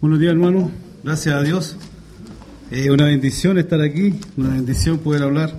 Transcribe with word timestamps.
Buenos 0.00 0.20
días, 0.20 0.30
hermano. 0.30 0.70
Gracias 1.02 1.34
a 1.34 1.42
Dios. 1.42 1.76
Es 2.70 2.88
una 2.88 3.06
bendición 3.06 3.58
estar 3.58 3.80
aquí, 3.80 4.14
una 4.36 4.50
bendición 4.50 4.98
poder 4.98 5.24
hablar 5.24 5.54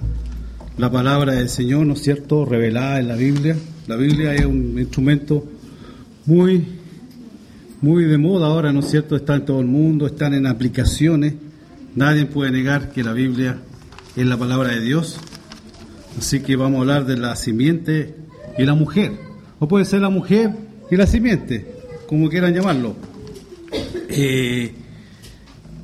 la 0.77 0.89
palabra 0.89 1.33
del 1.33 1.49
Señor, 1.49 1.85
¿no 1.85 1.91
es 1.91 2.01
cierto?, 2.01 2.45
revelada 2.45 3.01
en 3.01 3.09
la 3.09 3.17
Biblia. 3.17 3.57
La 3.87 3.97
Biblia 3.97 4.33
es 4.33 4.45
un 4.45 4.79
instrumento 4.79 5.43
muy, 6.25 6.65
muy 7.81 8.05
de 8.05 8.17
moda 8.17 8.47
ahora, 8.47 8.71
¿no 8.71 8.79
es 8.79 8.89
cierto?, 8.89 9.17
está 9.17 9.35
en 9.35 9.43
todo 9.43 9.59
el 9.59 9.65
mundo, 9.65 10.07
están 10.07 10.33
en 10.33 10.47
aplicaciones. 10.47 11.33
Nadie 11.95 12.25
puede 12.25 12.51
negar 12.51 12.93
que 12.93 13.03
la 13.03 13.11
Biblia 13.11 13.57
es 14.15 14.25
la 14.25 14.37
palabra 14.37 14.69
de 14.69 14.79
Dios. 14.79 15.19
Así 16.17 16.39
que 16.39 16.55
vamos 16.55 16.77
a 16.77 16.81
hablar 16.83 17.05
de 17.05 17.17
la 17.17 17.35
simiente 17.35 18.15
y 18.57 18.63
la 18.63 18.73
mujer. 18.73 19.11
O 19.59 19.67
puede 19.67 19.83
ser 19.83 19.99
la 19.99 20.09
mujer 20.09 20.51
y 20.89 20.95
la 20.95 21.07
simiente, 21.07 21.75
como 22.07 22.29
quieran 22.29 22.53
llamarlo. 22.53 23.08
Eh, 24.21 24.73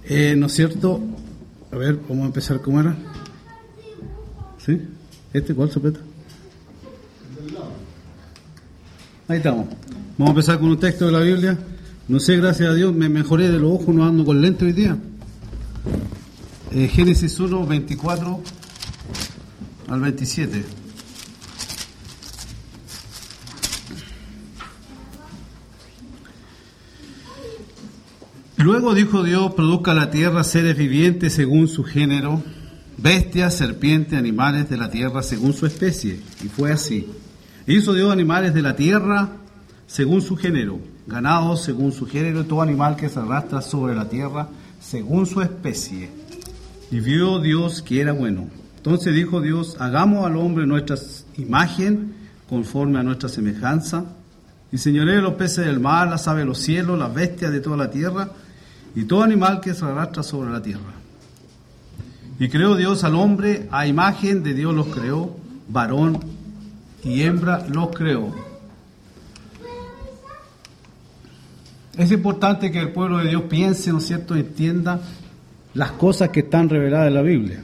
eh, 0.10 0.36
¿No 0.36 0.48
es 0.48 0.54
cierto? 0.54 1.00
A 1.72 1.78
ver, 1.78 1.98
vamos 2.10 2.24
a 2.24 2.28
empezar 2.28 2.62
cómo 2.62 2.82
era. 2.82 2.94
¿Sí? 4.58 4.82
¿Este 5.32 5.56
cuál 5.56 5.72
sopeta? 5.72 6.02
Ahí 9.30 9.38
estamos. 9.38 9.68
Vamos 10.18 10.28
a 10.28 10.32
empezar 10.32 10.60
con 10.60 10.68
un 10.68 10.80
texto 10.80 11.06
de 11.06 11.14
la 11.14 11.22
Biblia. 11.22 11.58
No 12.10 12.20
sé, 12.20 12.36
gracias 12.36 12.70
a 12.70 12.74
Dios, 12.74 12.94
me 12.94 13.08
mejoré 13.08 13.50
de 13.50 13.58
los 13.58 13.72
ojos, 13.72 13.96
no 13.96 14.06
ando 14.06 14.26
con 14.26 14.42
lente 14.42 14.66
hoy 14.66 14.74
día. 14.74 14.98
Eh, 16.72 16.90
Génesis 16.90 17.40
1, 17.40 17.66
24 17.66 18.42
al 19.88 20.02
27. 20.02 20.62
Luego 28.66 28.96
dijo 28.96 29.22
Dios, 29.22 29.54
produzca 29.54 29.94
la 29.94 30.10
tierra 30.10 30.44
seres 30.44 30.76
vivientes 30.76 31.34
según 31.34 31.68
su 31.68 31.84
género, 31.84 32.42
bestias, 32.98 33.54
serpientes, 33.54 34.18
animales 34.18 34.72
de 34.72 34.78
la 34.78 34.90
tierra 34.90 35.22
según 35.22 35.54
su 35.54 35.68
especie. 35.68 36.20
Y 36.44 36.48
fue 36.48 36.72
así. 36.72 37.08
Hizo 37.68 37.94
Dios 37.94 38.12
animales 38.12 38.56
de 38.56 38.64
la 38.64 38.76
tierra 38.76 39.30
según 39.86 40.24
su 40.24 40.36
género, 40.36 40.80
ganados 41.06 41.62
según 41.62 41.92
su 41.92 42.08
género, 42.08 42.46
todo 42.46 42.64
animal 42.64 42.96
que 42.96 43.08
se 43.08 43.20
arrastra 43.20 43.62
sobre 43.62 43.94
la 43.94 44.10
tierra 44.10 44.50
según 44.82 45.28
su 45.28 45.44
especie. 45.44 46.10
Y 46.90 47.02
vio 47.02 47.40
Dios 47.42 47.84
que 47.84 48.02
era 48.02 48.14
bueno. 48.14 48.48
Entonces 48.78 49.14
dijo 49.14 49.42
Dios, 49.42 49.78
hagamos 49.80 50.26
al 50.26 50.38
hombre 50.38 50.66
nuestra 50.66 50.98
imagen 51.38 52.16
conforme 52.50 52.98
a 52.98 53.04
nuestra 53.04 53.30
semejanza, 53.30 54.06
y 54.72 54.80
señoré 54.80 55.22
los 55.22 55.36
peces 55.36 55.68
del 55.68 55.80
mar, 55.80 56.08
las 56.08 56.28
aves 56.28 56.42
de 56.42 56.48
los 56.48 56.58
cielos, 56.58 56.98
las 56.98 57.14
bestias 57.14 57.52
de 57.52 57.60
toda 57.60 57.78
la 57.78 57.92
tierra, 57.92 58.32
y 58.96 59.04
todo 59.04 59.24
animal 59.24 59.60
que 59.60 59.74
se 59.74 59.86
arrastra 59.86 60.24
sobre 60.24 60.52
la 60.52 60.62
tierra. 60.62 60.94
Y 62.40 62.50
creó 62.50 62.76
Dios 62.76 63.04
al 63.04 63.16
hombre, 63.16 63.68
a 63.72 63.88
imagen 63.88 64.44
de 64.44 64.54
Dios 64.54 64.74
los 64.74 64.88
creó, 64.88 65.36
varón 65.70 66.20
y 67.04 67.22
hembra 67.22 67.66
los 67.70 67.90
creó. 67.90 68.34
Es 71.98 72.12
importante 72.12 72.72
que 72.72 72.80
el 72.80 72.92
pueblo 72.92 73.20
de 73.20 73.30
Dios 73.30 73.44
piense, 73.44 73.92
¿no 73.92 74.00
es 74.00 74.08
cierto?, 74.08 74.36
entienda 74.36 75.00
las 75.74 75.92
cosas 75.92 76.30
que 76.30 76.42
están 76.42 76.68
reveladas 76.68 77.08
en 77.08 77.14
la 77.14 77.22
Biblia. 77.22 77.64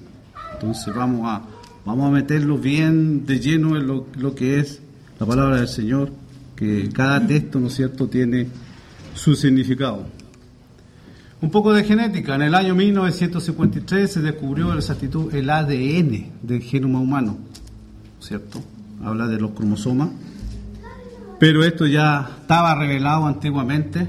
Entonces 0.53 0.93
vamos 0.93 1.21
a, 1.25 1.41
vamos 1.85 2.07
a 2.07 2.11
meterlo 2.11 2.57
bien 2.57 3.25
de 3.25 3.39
lleno 3.39 3.75
en 3.75 3.87
lo, 3.87 4.07
lo 4.17 4.33
que 4.33 4.59
es 4.59 4.79
la 5.19 5.25
palabra 5.25 5.57
del 5.57 5.67
Señor, 5.67 6.11
que 6.55 6.89
cada 6.93 7.25
texto, 7.25 7.59
¿no 7.59 7.67
es 7.67 7.73
cierto?, 7.73 8.07
tiene 8.07 8.47
su 9.15 9.35
significado. 9.35 10.20
Un 11.41 11.49
poco 11.49 11.73
de 11.73 11.83
genética. 11.83 12.35
En 12.35 12.43
el 12.43 12.53
año 12.53 12.75
1953 12.75 14.11
se 14.11 14.21
descubrió 14.21 14.71
exactitud 14.75 15.33
el 15.33 15.49
ADN 15.49 16.33
del 16.43 16.61
genoma 16.61 16.99
humano, 16.99 17.39
¿cierto? 18.19 18.61
Habla 19.03 19.25
de 19.25 19.39
los 19.39 19.51
cromosomas. 19.51 20.09
Pero 21.39 21.63
esto 21.63 21.87
ya 21.87 22.29
estaba 22.41 22.75
revelado 22.75 23.25
antiguamente. 23.25 24.07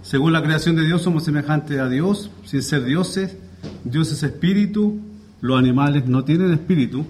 Según 0.00 0.32
la 0.32 0.42
creación 0.42 0.76
de 0.76 0.86
Dios 0.86 1.02
somos 1.02 1.24
semejantes 1.24 1.78
a 1.78 1.90
Dios, 1.90 2.30
sin 2.46 2.62
ser 2.62 2.84
dioses. 2.84 3.36
Dios 3.84 4.10
es 4.12 4.22
espíritu, 4.22 4.98
los 5.42 5.58
animales 5.58 6.06
no 6.06 6.24
tienen 6.24 6.52
espíritu. 6.52 7.04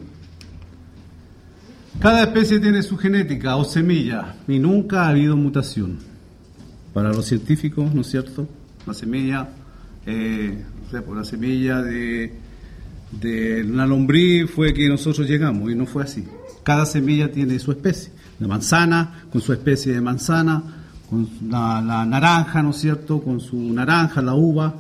Cada 2.01 2.23
especie 2.23 2.59
tiene 2.59 2.83
su 2.83 2.97
genética 2.97 3.55
o 3.55 3.65
semilla 3.65 4.35
y 4.49 4.59
nunca 4.59 5.05
ha 5.05 5.11
habido 5.11 5.37
mutación 5.37 6.10
para 6.93 7.13
los 7.13 7.27
científicos, 7.27 7.95
¿no 7.95 8.01
es 8.01 8.09
cierto? 8.09 8.49
La 8.87 8.95
semilla, 8.95 9.49
eh, 10.07 10.65
por 10.91 11.05
pues 11.05 11.19
la 11.19 11.25
semilla 11.25 11.83
de, 11.83 12.33
una 13.69 13.87
lombriz 13.87 14.51
fue 14.51 14.73
que 14.73 14.89
nosotros 14.89 15.29
llegamos 15.29 15.71
y 15.71 15.75
no 15.75 15.87
fue 15.87 16.05
así. 16.05 16.25
Cada 16.63 16.87
semilla 16.87 17.31
tiene 17.31 17.59
su 17.59 17.73
especie. 17.73 18.13
La 18.39 18.49
manzana 18.49 19.25
con 19.31 19.41
su 19.41 19.53
especie 19.53 19.93
de 19.93 20.01
manzana, 20.01 20.63
con 21.09 21.29
la, 21.49 22.05
naranja, 22.07 22.63
¿no 22.63 22.71
es 22.71 22.77
cierto? 22.77 23.21
Con 23.21 23.41
su 23.41 23.57
naranja, 23.57 24.23
la 24.23 24.35
uva, 24.35 24.75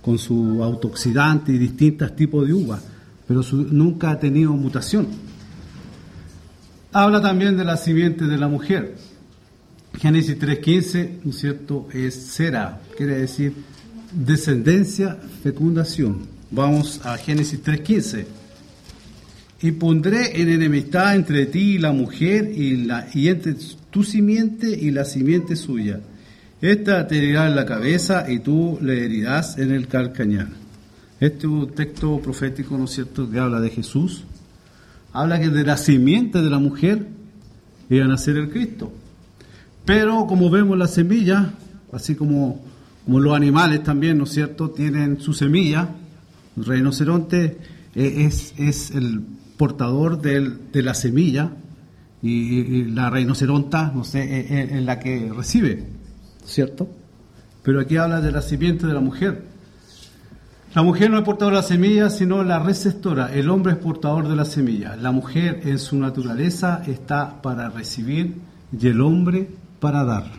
con 0.00 0.18
su 0.18 0.62
autooxidante 0.62 1.52
y 1.52 1.58
distintos 1.58 2.14
tipos 2.16 2.46
de 2.46 2.54
uva, 2.54 2.80
pero 3.26 3.42
nunca 3.70 4.10
ha 4.10 4.18
tenido 4.18 4.52
mutación. 4.52 5.06
Habla 6.92 7.20
también 7.20 7.56
de 7.56 7.64
la 7.64 7.76
simiente 7.76 8.26
de 8.26 8.38
la 8.38 8.48
mujer. 8.48 8.96
Génesis 9.98 10.38
3.15, 10.38 11.10
¿no 11.24 11.30
es 11.30 11.38
cierto?, 11.38 11.88
es 11.92 12.14
será, 12.14 12.80
quiere 12.96 13.18
decir 13.18 13.52
descendencia, 14.12 15.16
fecundación. 15.42 16.26
Vamos 16.50 17.00
a 17.04 17.16
Génesis 17.16 17.62
3.15. 17.62 18.24
Y 19.62 19.70
pondré 19.72 20.40
en 20.40 20.48
enemistad 20.48 21.14
entre 21.14 21.46
ti 21.46 21.74
y 21.74 21.78
la 21.78 21.92
mujer 21.92 22.50
y, 22.52 22.84
la, 22.84 23.08
y 23.14 23.28
entre 23.28 23.54
tu 23.90 24.02
simiente 24.02 24.68
y 24.68 24.90
la 24.90 25.04
simiente 25.04 25.54
suya. 25.54 26.00
Esta 26.60 27.06
te 27.06 27.18
herirá 27.18 27.46
en 27.46 27.56
la 27.56 27.64
cabeza 27.64 28.30
y 28.30 28.40
tú 28.40 28.78
le 28.82 29.04
herirás 29.04 29.58
en 29.58 29.70
el 29.72 29.88
calcañar. 29.88 30.48
Este 31.20 31.48
texto 31.74 32.18
profético, 32.20 32.76
¿no 32.76 32.84
es 32.84 32.90
cierto?, 32.90 33.30
que 33.30 33.38
habla 33.38 33.60
de 33.60 33.70
Jesús. 33.70 34.24
Habla 35.12 35.38
que 35.38 35.50
de 35.50 35.64
la 35.64 35.76
simiente 35.76 36.42
de 36.42 36.50
la 36.50 36.58
mujer 36.58 37.06
iba 37.88 38.04
a 38.04 38.08
nacer 38.08 38.36
el 38.36 38.50
Cristo. 38.50 38.92
Pero 39.84 40.26
como 40.26 40.50
vemos 40.50 40.78
la 40.78 40.86
semilla, 40.86 41.54
así 41.92 42.14
como, 42.14 42.64
como 43.04 43.20
los 43.20 43.36
animales 43.36 43.82
también, 43.82 44.18
¿no 44.18 44.24
es 44.24 44.30
cierto?, 44.30 44.70
tienen 44.70 45.20
su 45.20 45.32
semilla, 45.32 45.88
el 46.56 46.64
rinoceronte 46.64 47.58
eh, 47.94 48.24
es, 48.26 48.54
es 48.58 48.90
el 48.92 49.22
portador 49.56 50.20
de 50.20 50.82
la 50.82 50.94
semilla 50.94 51.52
y, 52.22 52.84
la 52.84 53.10
rinoceronta, 53.10 53.90
no 53.94 54.04
sé, 54.04 54.76
es, 54.76 54.82
la 54.82 55.00
que 55.00 55.32
recibe, 55.34 55.84
¿cierto? 56.44 56.88
Pero 57.62 57.80
aquí 57.80 57.96
habla 57.96 58.20
de 58.20 58.30
la 58.30 58.42
simiente 58.42 58.86
de 58.86 58.94
la 58.94 59.00
mujer. 59.00 59.44
La 60.74 60.82
mujer 60.82 61.10
no 61.10 61.18
es 61.18 61.24
portadora 61.24 61.56
de 61.56 61.62
la 61.62 61.68
semilla, 61.68 62.10
sino 62.10 62.42
la 62.44 62.60
receptora. 62.60 63.34
El 63.34 63.50
hombre 63.50 63.72
es 63.72 63.78
portador 63.78 64.28
de 64.28 64.36
la 64.36 64.44
semilla. 64.44 64.96
La 64.96 65.10
mujer 65.10 65.60
en 65.64 65.78
su 65.78 65.98
naturaleza 65.98 66.82
está 66.86 67.42
para 67.42 67.68
recibir 67.68 68.36
y 68.80 68.86
el 68.86 69.00
hombre 69.00 69.50
para 69.82 70.04
dar. 70.04 70.30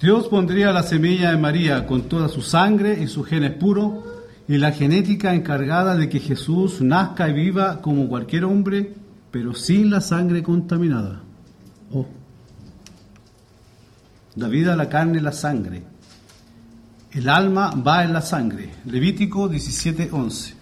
Dios 0.00 0.26
pondría 0.26 0.72
la 0.72 0.82
semilla 0.82 1.30
de 1.30 1.36
María 1.36 1.86
con 1.86 2.08
toda 2.08 2.28
su 2.28 2.42
sangre 2.42 3.00
y 3.00 3.06
su 3.06 3.22
genes 3.22 3.52
puro 3.52 4.02
y 4.48 4.58
la 4.58 4.72
genética 4.72 5.32
encargada 5.32 5.94
de 5.94 6.08
que 6.08 6.18
Jesús 6.18 6.80
nazca 6.80 7.28
y 7.28 7.32
viva 7.32 7.80
como 7.80 8.08
cualquier 8.08 8.44
hombre, 8.44 8.92
pero 9.30 9.54
sin 9.54 9.88
la 9.88 10.00
sangre 10.00 10.42
contaminada. 10.42 11.20
Oh. 11.92 12.08
La 14.34 14.48
vida, 14.48 14.74
la 14.74 14.88
carne, 14.88 15.20
la 15.20 15.32
sangre. 15.32 15.84
El 17.12 17.28
alma 17.28 17.70
va 17.70 18.02
en 18.02 18.12
la 18.12 18.22
sangre. 18.22 18.68
Levítico 18.84 19.48
17:11. 19.48 20.54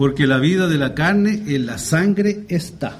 Porque 0.00 0.26
la 0.26 0.38
vida 0.38 0.66
de 0.66 0.78
la 0.78 0.94
carne 0.94 1.42
en 1.46 1.66
la 1.66 1.76
sangre 1.76 2.46
está. 2.48 2.96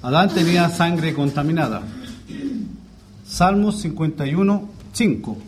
Adán 0.00 0.30
tenía 0.30 0.70
sangre 0.70 1.12
contaminada. 1.12 1.82
Salmos 3.26 3.82
51, 3.82 4.70
5. 4.90 5.38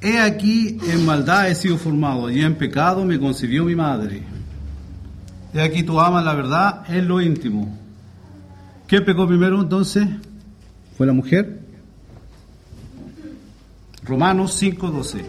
He 0.00 0.18
aquí 0.18 0.78
en 0.88 1.04
maldad 1.04 1.50
he 1.50 1.54
sido 1.54 1.76
formado 1.76 2.30
y 2.30 2.40
en 2.40 2.54
pecado 2.54 3.04
me 3.04 3.20
concibió 3.20 3.64
mi 3.64 3.74
madre. 3.74 4.22
He 5.52 5.60
aquí 5.60 5.82
tú 5.82 6.00
amas 6.00 6.24
la 6.24 6.32
verdad 6.32 6.84
en 6.88 7.06
lo 7.06 7.20
íntimo. 7.20 7.78
¿Quién 8.86 9.04
pecó 9.04 9.28
primero 9.28 9.60
entonces? 9.60 10.08
¿Fue 10.96 11.06
la 11.06 11.12
mujer? 11.12 11.65
Romanos 14.06 14.62
5:12. 14.62 15.24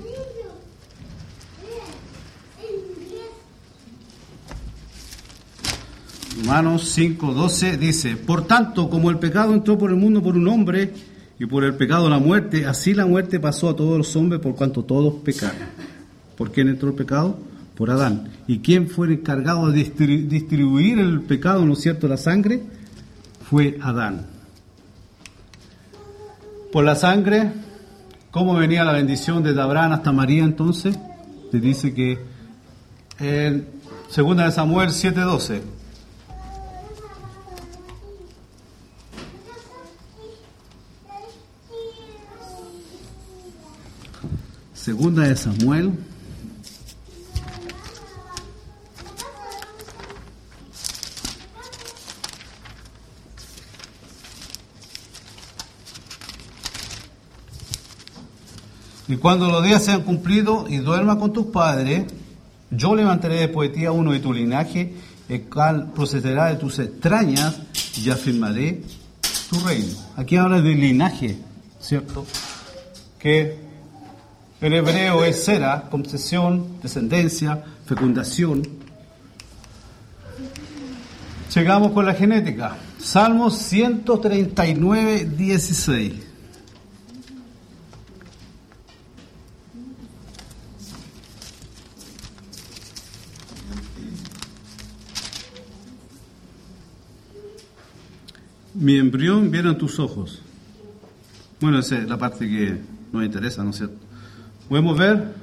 Romanos 6.37 6.95
5:12 6.95 7.77
dice, 7.77 8.15
por 8.15 8.45
tanto, 8.45 8.89
como 8.89 9.09
el 9.09 9.17
pecado 9.17 9.53
entró 9.53 9.77
por 9.77 9.89
el 9.89 9.95
mundo 9.95 10.21
por 10.21 10.37
un 10.37 10.47
hombre 10.47 10.93
y 11.39 11.45
por 11.47 11.63
el 11.63 11.75
pecado 11.75 12.09
la 12.09 12.19
muerte, 12.19 12.65
así 12.65 12.93
la 12.93 13.05
muerte 13.07 13.39
pasó 13.39 13.69
a 13.69 13.75
todos 13.75 13.97
los 13.97 14.15
hombres 14.15 14.41
por 14.41 14.55
cuanto 14.55 14.83
todos 14.83 15.15
pecaron. 15.23 15.57
¿Por 16.37 16.51
quién 16.51 16.67
entró 16.67 16.89
el 16.89 16.95
pecado? 16.95 17.39
Por 17.75 17.89
Adán. 17.89 18.29
¿Y 18.47 18.59
quién 18.59 18.87
fue 18.87 19.07
el 19.07 19.13
encargado 19.13 19.71
de 19.71 19.83
distribuir 19.83 20.99
el 20.99 21.21
pecado, 21.21 21.65
no 21.65 21.73
es 21.73 21.81
cierto, 21.81 22.07
la 22.07 22.17
sangre? 22.17 22.61
Fue 23.49 23.77
Adán. 23.81 24.27
Por 26.71 26.83
la 26.83 26.95
sangre 26.95 27.51
¿cómo 28.37 28.53
venía 28.53 28.83
la 28.83 28.91
bendición 28.91 29.41
desde 29.41 29.59
Abraham 29.59 29.93
hasta 29.93 30.11
María 30.11 30.43
entonces? 30.43 30.95
Se 31.49 31.59
dice 31.59 31.91
que 31.91 32.19
en 33.19 33.67
segunda 34.09 34.45
de 34.45 34.51
Samuel 34.51 34.89
7:12 34.89 35.61
Segunda 44.75 45.23
de 45.23 45.35
Samuel. 45.35 45.93
Y 59.07 59.15
cuando 59.17 59.49
los 59.49 59.63
días 59.63 59.83
sean 59.83 60.03
cumplidos 60.03 60.69
y 60.69 60.77
duerma 60.77 61.17
con 61.17 61.31
tus 61.31 61.47
padres, 61.47 62.05
yo 62.69 62.95
levantaré 62.95 63.47
de 63.47 63.69
ti 63.69 63.85
a 63.85 63.91
uno 63.91 64.11
de 64.11 64.19
tu 64.19 64.33
linaje, 64.33 64.93
el 65.29 65.43
cual 65.43 65.91
procederá 65.93 66.47
de 66.47 66.55
tus 66.55 66.79
extrañas 66.79 67.57
y 67.97 68.09
afirmaré 68.09 68.81
tu 69.49 69.59
reino. 69.61 69.93
Aquí 70.17 70.35
habla 70.35 70.61
de 70.61 70.75
linaje, 70.75 71.37
¿cierto? 71.79 72.25
Que 73.17 73.57
el 74.59 74.73
hebreo 74.73 75.23
es 75.23 75.43
sera, 75.43 75.83
concesión, 75.89 76.79
descendencia, 76.81 77.63
fecundación. 77.85 78.63
Llegamos 81.53 81.93
con 81.93 82.05
la 82.05 82.13
genética. 82.13 82.75
Salmo 82.99 83.49
139, 83.49 85.29
16. 85.37 86.26
Mi 98.87 98.97
embrión 98.97 99.51
vieron 99.51 99.77
tus 99.77 99.99
ojos. 99.99 100.41
Bueno, 101.59 101.79
esa 101.79 101.97
es 101.97 102.07
la 102.07 102.17
parte 102.17 102.47
que 102.47 102.77
nos 103.11 103.25
interesa, 103.25 103.61
¿no 103.61 103.71
es 103.71 103.75
cierto? 103.75 103.97
podemos 104.69 104.97
ver 104.97 105.33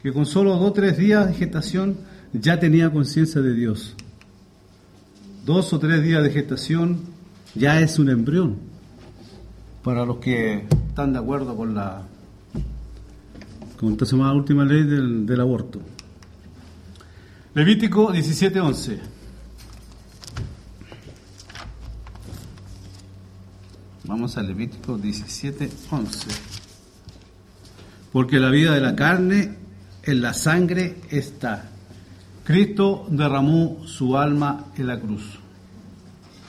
que 0.00 0.12
con 0.12 0.24
solo 0.24 0.52
dos 0.52 0.70
o 0.70 0.72
tres 0.72 0.96
días 0.96 1.26
de 1.26 1.34
gestación 1.34 1.96
ya 2.32 2.60
tenía 2.60 2.88
conciencia 2.92 3.40
de 3.40 3.54
Dios. 3.54 3.96
Dos 5.44 5.72
o 5.72 5.80
tres 5.80 6.04
días 6.04 6.22
de 6.22 6.30
gestación 6.30 7.00
ya 7.56 7.80
es 7.80 7.98
un 7.98 8.08
embrión. 8.08 8.58
Para 9.82 10.06
los 10.06 10.18
que 10.18 10.64
están 10.90 11.12
de 11.12 11.18
acuerdo 11.18 11.56
con 11.56 11.74
la 11.74 12.04
con 13.80 13.96
la 13.98 14.32
última 14.32 14.64
ley 14.64 14.84
del, 14.84 15.26
del 15.26 15.40
aborto. 15.40 15.80
Levítico 17.52 18.12
17:11. 18.12 19.19
Vamos 24.04 24.36
a 24.36 24.42
Levítico 24.42 24.98
17:11 24.98 26.60
porque 28.12 28.40
la 28.40 28.50
vida 28.50 28.74
de 28.74 28.80
la 28.80 28.96
carne 28.96 29.56
en 30.02 30.20
la 30.20 30.34
sangre 30.34 30.96
está. 31.10 31.70
Cristo 32.44 33.06
derramó 33.10 33.82
su 33.86 34.16
alma 34.16 34.66
en 34.76 34.86
la 34.86 34.98
cruz. 34.98 35.38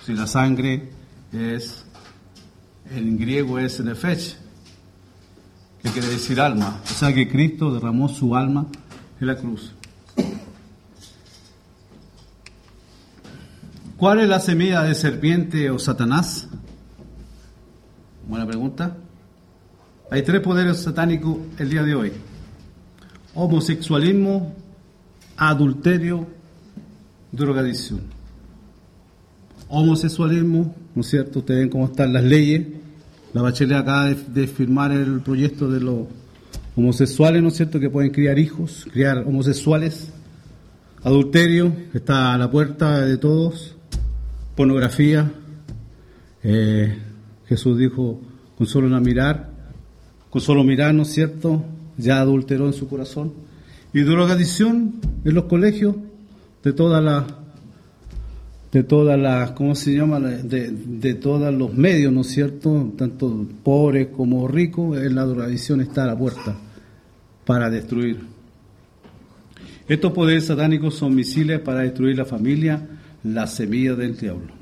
Si 0.05 0.13
la 0.13 0.25
sangre 0.25 0.89
es, 1.31 1.83
en 2.89 3.17
griego 3.17 3.59
es 3.59 3.79
nefesh, 3.79 4.35
que 5.83 5.89
quiere 5.91 6.07
decir 6.07 6.39
alma. 6.41 6.81
O 6.83 6.93
sea 6.93 7.13
que 7.13 7.27
Cristo 7.27 7.71
derramó 7.73 8.09
su 8.09 8.35
alma 8.35 8.65
en 9.19 9.27
la 9.27 9.35
cruz. 9.35 9.73
¿Cuál 13.97 14.21
es 14.21 14.29
la 14.29 14.39
semilla 14.39 14.81
de 14.81 14.95
serpiente 14.95 15.69
o 15.69 15.77
Satanás? 15.77 16.47
Buena 18.31 18.47
pregunta. 18.47 18.95
Hay 20.09 20.21
tres 20.21 20.39
poderes 20.39 20.77
satánicos 20.77 21.35
el 21.59 21.69
día 21.69 21.83
de 21.83 21.95
hoy. 21.95 22.13
Homosexualismo, 23.35 24.55
adulterio, 25.35 26.25
drogadicción. 27.33 27.99
Homosexualismo, 29.67 30.73
¿no 30.95 31.01
es 31.01 31.09
cierto? 31.09 31.39
Ustedes 31.39 31.59
ven 31.59 31.69
cómo 31.69 31.87
están 31.87 32.13
las 32.13 32.23
leyes. 32.23 32.67
La 33.33 33.41
Bachelet 33.41 33.75
acaba 33.75 34.07
de, 34.07 34.47
firmar 34.47 34.93
el 34.93 35.19
proyecto 35.19 35.69
de 35.69 35.81
los 35.81 36.07
homosexuales, 36.77 37.41
¿no 37.41 37.49
es 37.49 37.57
cierto?, 37.57 37.81
que 37.81 37.89
pueden 37.89 38.11
criar 38.11 38.39
hijos, 38.39 38.87
criar 38.93 39.25
homosexuales. 39.27 40.07
Adulterio, 41.03 41.73
está 41.93 42.33
a 42.33 42.37
la 42.37 42.49
puerta 42.49 43.01
de 43.01 43.17
todos. 43.17 43.75
Pornografía. 44.55 45.29
Eh, 46.43 46.97
Jesús 47.51 47.77
dijo, 47.77 48.17
con 48.57 48.65
solo 48.65 48.87
mirar, 49.01 49.49
con 50.29 50.39
solo 50.39 50.63
mirar, 50.63 50.95
¿no 50.95 51.01
es 51.01 51.09
cierto? 51.09 51.61
Ya 51.97 52.21
adulteró 52.21 52.65
en 52.65 52.71
su 52.71 52.87
corazón. 52.87 53.33
Y 53.93 54.03
drogadicción 54.03 55.01
en 55.25 55.33
los 55.33 55.43
colegios 55.45 55.97
de 56.63 56.71
todas 56.71 57.03
las, 57.03 57.25
de 58.71 58.83
todas 58.83 59.19
las, 59.19 59.51
¿cómo 59.51 59.75
se 59.75 59.93
llama? 59.93 60.21
De, 60.21 60.71
de 60.71 61.13
todos 61.15 61.53
los 61.53 61.73
medios, 61.73 62.13
¿no 62.13 62.21
es 62.21 62.27
cierto? 62.27 62.93
Tanto 62.97 63.45
pobres 63.65 64.07
como 64.15 64.47
ricos, 64.47 64.97
la 64.97 65.25
drogadicción 65.25 65.81
está 65.81 66.05
a 66.05 66.07
la 66.07 66.17
puerta 66.17 66.55
para 67.45 67.69
destruir. 67.69 68.17
Estos 69.89 70.13
poderes 70.13 70.45
satánicos 70.45 70.95
son 70.95 71.13
misiles 71.13 71.59
para 71.59 71.81
destruir 71.81 72.15
la 72.15 72.23
familia, 72.23 72.81
la 73.25 73.45
semilla 73.45 73.93
del 73.95 74.15
diablo. 74.15 74.53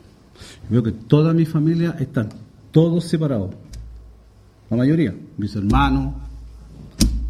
Veo 0.71 0.81
que 0.81 0.91
toda 0.91 1.35
mi 1.35 1.45
familia 1.45 1.95
están 1.99 2.48
todos 2.71 3.05
separados 3.05 3.55
la 4.69 4.77
mayoría, 4.77 5.15
mis 5.37 5.55
hermanos, 5.55 6.13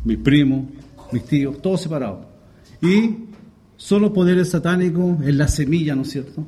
mis 0.04 0.18
primos, 0.18 0.66
mis 1.12 1.24
tíos, 1.24 1.62
todos 1.62 1.82
separados. 1.82 2.26
Y 2.82 3.16
solo 3.78 4.14
poderes 4.14 4.50
satánicos 4.50 5.22
en 5.22 5.38
la 5.38 5.48
semilla, 5.48 5.96
¿no 5.96 6.02
es 6.02 6.10
cierto? 6.12 6.46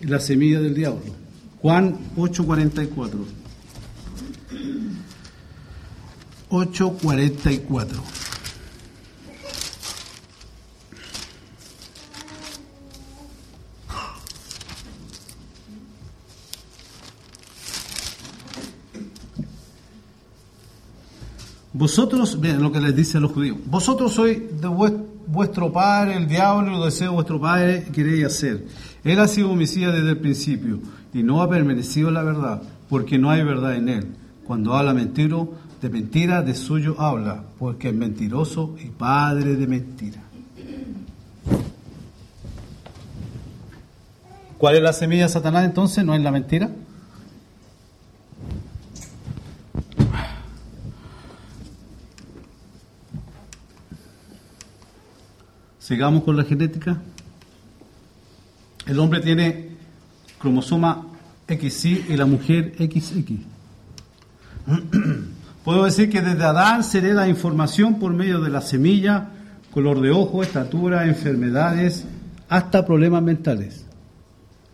En 0.00 0.10
la 0.10 0.20
semilla 0.20 0.60
del 0.60 0.74
diablo. 0.74 1.02
Juan 1.60 1.96
8:44. 2.16 3.10
8:44. 6.50 8.21
Vosotros, 21.82 22.38
miren 22.38 22.62
lo 22.62 22.70
que 22.70 22.80
les 22.80 22.94
dice 22.94 23.18
los 23.18 23.32
judíos, 23.32 23.58
vosotros 23.66 24.12
sois 24.12 24.38
de 24.38 24.68
vuestro 25.26 25.72
padre, 25.72 26.16
el 26.16 26.28
diablo, 26.28 26.70
lo 26.70 26.84
deseo 26.84 27.14
vuestro 27.14 27.40
padre 27.40 27.88
queréis 27.92 28.26
hacer. 28.26 28.64
Él 29.02 29.18
ha 29.18 29.26
sido 29.26 29.50
homicida 29.50 29.90
desde 29.90 30.10
el 30.10 30.18
principio 30.18 30.78
y 31.12 31.24
no 31.24 31.42
ha 31.42 31.50
permanecido 31.50 32.12
la 32.12 32.22
verdad, 32.22 32.62
porque 32.88 33.18
no 33.18 33.30
hay 33.30 33.42
verdad 33.42 33.74
en 33.74 33.88
él. 33.88 34.06
Cuando 34.44 34.74
habla 34.74 34.94
mentiro, 34.94 35.54
de 35.80 35.90
mentira 35.90 36.42
de 36.42 36.54
suyo 36.54 37.00
habla, 37.00 37.42
porque 37.58 37.88
es 37.88 37.94
mentiroso 37.94 38.76
y 38.80 38.86
padre 38.86 39.56
de 39.56 39.66
mentira. 39.66 40.20
¿Cuál 44.56 44.76
es 44.76 44.82
la 44.84 44.92
semilla 44.92 45.24
de 45.24 45.30
Satanás 45.30 45.64
entonces? 45.64 46.04
¿No 46.04 46.14
es 46.14 46.22
la 46.22 46.30
mentira? 46.30 46.70
Sigamos 55.92 56.24
con 56.24 56.38
la 56.38 56.44
genética. 56.44 56.96
El 58.86 58.98
hombre 58.98 59.20
tiene 59.20 59.72
cromosoma 60.38 61.06
XY 61.46 62.06
y 62.08 62.16
la 62.16 62.24
mujer 62.24 62.72
XX. 62.78 63.32
Puedo 65.64 65.84
decir 65.84 66.08
que 66.08 66.22
desde 66.22 66.44
Adán 66.44 66.82
se 66.82 66.96
hereda 66.96 67.28
información 67.28 67.98
por 67.98 68.14
medio 68.14 68.40
de 68.40 68.48
la 68.48 68.62
semilla, 68.62 69.32
color 69.70 70.00
de 70.00 70.12
ojo, 70.12 70.42
estatura, 70.42 71.06
enfermedades, 71.06 72.06
hasta 72.48 72.86
problemas 72.86 73.22
mentales. 73.22 73.84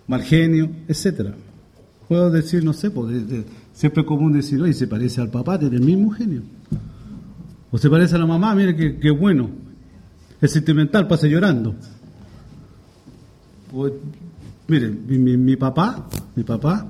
mal 0.06 0.22
genio, 0.22 0.70
etcétera. 0.86 1.34
Puedo 2.06 2.30
decir, 2.30 2.62
no 2.62 2.72
sé, 2.72 2.92
pues, 2.92 3.24
siempre 3.72 4.02
es 4.02 4.06
común 4.06 4.34
decir, 4.34 4.62
oye, 4.62 4.72
se 4.72 4.86
parece 4.86 5.20
al 5.20 5.30
papá, 5.30 5.58
tiene 5.58 5.78
el 5.78 5.82
mismo 5.82 6.12
genio. 6.12 6.42
O 7.72 7.76
se 7.76 7.90
parece 7.90 8.14
a 8.14 8.18
la 8.18 8.26
mamá, 8.26 8.54
mire 8.54 9.00
qué, 9.00 9.10
bueno. 9.10 9.66
Es 10.40 10.52
sentimental, 10.52 11.08
pasa 11.08 11.26
llorando. 11.26 11.74
Pues, 13.70 13.92
mire, 14.68 14.88
mi, 14.90 15.56
papá, 15.56 16.08
mi 16.36 16.44
papá 16.44 16.86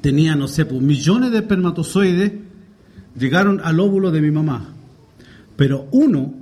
tenía, 0.00 0.34
no 0.34 0.48
sé, 0.48 0.64
pues 0.64 0.80
millones 0.80 1.30
de 1.32 1.38
espermatozoides 1.38 2.32
llegaron 3.18 3.60
al 3.62 3.78
óvulo 3.78 4.10
de 4.10 4.22
mi 4.22 4.30
mamá. 4.30 4.74
Pero 5.56 5.88
uno, 5.92 6.32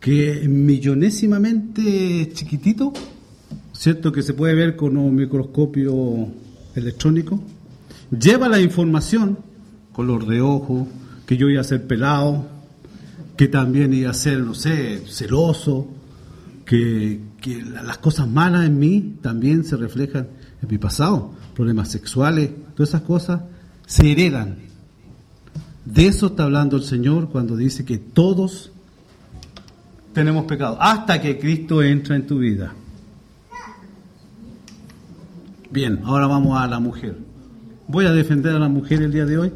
que 0.00 0.48
millonésimamente 0.48 2.30
chiquitito, 2.32 2.92
¿cierto? 3.72 4.12
Que 4.12 4.22
se 4.22 4.34
puede 4.34 4.54
ver 4.54 4.76
con 4.76 4.96
un 4.96 5.14
microscopio 5.14 6.28
electrónico, 6.74 7.42
lleva 8.10 8.48
la 8.48 8.60
información, 8.60 9.38
color 9.92 10.26
de 10.26 10.40
ojo, 10.40 10.88
que 11.26 11.36
yo 11.36 11.48
iba 11.48 11.60
a 11.60 11.64
ser 11.64 11.86
pelado, 11.86 12.53
que 13.36 13.48
también 13.48 13.92
iba 13.92 14.10
a 14.10 14.14
ser, 14.14 14.40
no 14.40 14.54
sé, 14.54 15.02
celoso, 15.06 15.88
que, 16.64 17.20
que 17.40 17.62
las 17.62 17.98
cosas 17.98 18.28
malas 18.28 18.66
en 18.66 18.78
mí 18.78 19.16
también 19.20 19.64
se 19.64 19.76
reflejan 19.76 20.28
en 20.62 20.68
mi 20.68 20.78
pasado, 20.78 21.32
problemas 21.54 21.88
sexuales, 21.90 22.50
todas 22.74 22.90
esas 22.90 23.02
cosas 23.02 23.42
se 23.86 24.12
heredan. 24.12 24.58
De 25.84 26.06
eso 26.06 26.28
está 26.28 26.44
hablando 26.44 26.76
el 26.76 26.84
Señor 26.84 27.28
cuando 27.28 27.56
dice 27.56 27.84
que 27.84 27.98
todos 27.98 28.70
tenemos 30.14 30.44
pecado, 30.44 30.78
hasta 30.80 31.20
que 31.20 31.38
Cristo 31.38 31.82
entra 31.82 32.16
en 32.16 32.26
tu 32.26 32.38
vida. 32.38 32.72
Bien, 35.70 36.00
ahora 36.04 36.28
vamos 36.28 36.58
a 36.58 36.66
la 36.68 36.78
mujer. 36.78 37.18
Voy 37.88 38.06
a 38.06 38.12
defender 38.12 38.54
a 38.54 38.60
la 38.60 38.68
mujer 38.68 39.02
el 39.02 39.12
día 39.12 39.26
de 39.26 39.38
hoy. 39.38 39.52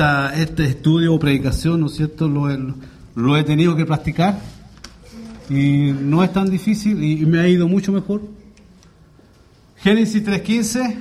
Este 0.00 0.64
estudio 0.64 1.12
o 1.12 1.18
predicación, 1.18 1.80
¿no 1.80 1.88
es 1.88 1.96
cierto?, 1.96 2.26
lo, 2.26 3.36
he 3.36 3.44
tenido 3.44 3.76
que 3.76 3.84
practicar 3.84 4.40
y 5.50 5.92
no 5.92 6.24
es 6.24 6.32
tan 6.32 6.48
difícil 6.48 7.02
y 7.04 7.26
me 7.26 7.38
ha 7.38 7.46
ido 7.46 7.68
mucho 7.68 7.92
mejor. 7.92 8.22
Génesis 9.76 10.24
3.15 10.24 10.96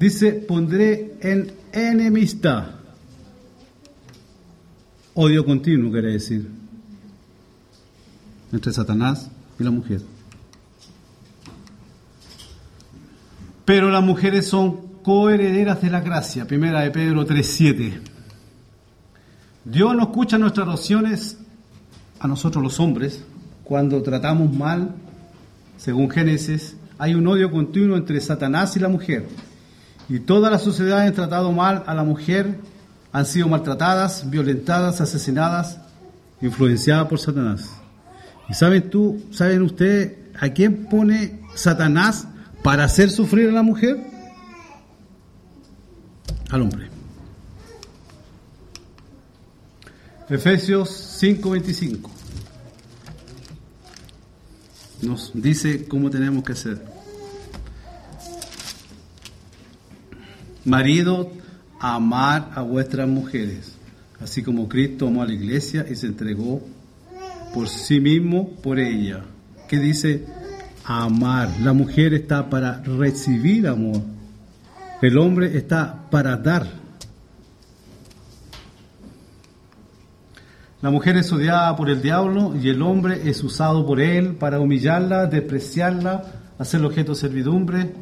dice, 0.00 0.32
pondré 0.32 1.16
en 1.20 1.52
enemistad. 1.72 2.70
Odio 5.14 5.44
continuo 5.44 5.92
quiere 5.92 6.14
decir. 6.14 6.50
Entre 8.50 8.72
Satanás 8.72 9.30
y 9.60 9.62
la 9.62 9.70
mujer. 9.70 10.00
Pero 13.64 13.90
las 13.90 14.02
mujeres 14.02 14.48
son 14.48 14.93
coherederas 15.04 15.80
de 15.82 15.90
la 15.90 16.00
gracia. 16.00 16.46
Primera 16.46 16.80
de 16.80 16.90
Pedro 16.90 17.24
3.7. 17.24 18.00
Dios 19.64 19.94
no 19.94 20.02
escucha 20.02 20.38
nuestras 20.38 20.66
oraciones 20.66 21.38
a 22.18 22.26
nosotros 22.26 22.64
los 22.64 22.80
hombres 22.80 23.22
cuando 23.64 24.02
tratamos 24.02 24.52
mal, 24.52 24.94
según 25.76 26.10
Génesis, 26.10 26.76
hay 26.98 27.14
un 27.14 27.26
odio 27.26 27.50
continuo 27.50 27.96
entre 27.96 28.20
Satanás 28.20 28.76
y 28.76 28.80
la 28.80 28.88
mujer. 28.88 29.26
Y 30.08 30.20
toda 30.20 30.50
la 30.50 30.58
sociedad 30.58 31.00
ha 31.00 31.12
tratado 31.12 31.52
mal 31.52 31.82
a 31.86 31.94
la 31.94 32.04
mujer, 32.04 32.58
han 33.12 33.26
sido 33.26 33.48
maltratadas, 33.48 34.28
violentadas, 34.30 35.00
asesinadas, 35.00 35.80
influenciadas 36.40 37.08
por 37.08 37.18
Satanás. 37.18 37.70
¿Y 38.48 38.54
saben 38.54 38.90
tú, 38.90 39.22
saben 39.30 39.62
ustedes 39.62 40.12
a 40.38 40.50
quién 40.50 40.86
pone 40.86 41.40
Satanás 41.54 42.26
para 42.62 42.84
hacer 42.84 43.10
sufrir 43.10 43.50
a 43.50 43.52
la 43.52 43.62
mujer? 43.62 44.13
Al 46.50 46.62
hombre. 46.62 46.88
Efesios 50.28 50.90
5:25 51.20 52.10
nos 55.02 55.32
dice 55.34 55.86
cómo 55.86 56.10
tenemos 56.10 56.44
que 56.44 56.52
hacer. 56.52 56.82
Marido, 60.64 61.30
amar 61.78 62.52
a 62.54 62.62
vuestras 62.62 63.06
mujeres, 63.06 63.72
así 64.20 64.42
como 64.42 64.66
Cristo 64.68 65.08
amó 65.08 65.22
a 65.22 65.26
la 65.26 65.34
iglesia 65.34 65.86
y 65.90 65.94
se 65.94 66.06
entregó 66.06 66.62
por 67.52 67.68
sí 67.68 68.00
mismo 68.00 68.50
por 68.62 68.78
ella. 68.78 69.24
¿Qué 69.68 69.78
dice? 69.78 70.24
amar. 70.84 71.48
La 71.62 71.72
mujer 71.72 72.14
está 72.14 72.48
para 72.48 72.80
recibir 72.82 73.66
amor. 73.66 74.02
El 75.04 75.18
hombre 75.18 75.54
está 75.54 76.08
para 76.10 76.34
dar. 76.38 76.66
La 80.80 80.88
mujer 80.88 81.18
es 81.18 81.30
odiada 81.30 81.76
por 81.76 81.90
el 81.90 82.00
diablo 82.00 82.54
y 82.56 82.70
el 82.70 82.80
hombre 82.80 83.28
es 83.28 83.44
usado 83.44 83.84
por 83.84 84.00
él 84.00 84.36
para 84.36 84.60
humillarla, 84.60 85.26
despreciarla, 85.26 86.24
hacer 86.58 86.82
objeto 86.82 87.12
de 87.12 87.18
servidumbre. 87.18 87.94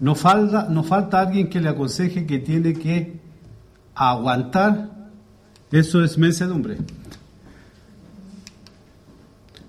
No 0.00 0.16
falta, 0.16 0.66
no 0.68 0.82
falta 0.82 1.20
alguien 1.20 1.48
que 1.48 1.60
le 1.60 1.68
aconseje 1.68 2.26
que 2.26 2.40
tiene 2.40 2.74
que 2.74 3.20
aguantar. 3.94 4.90
Eso 5.70 6.02
es 6.02 6.18
mensedumbre. 6.18 6.78